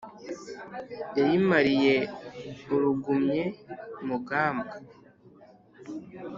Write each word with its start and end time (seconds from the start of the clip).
yayimariye 1.17 1.95
urugumye 2.73 3.43
mugambwa 4.07 4.73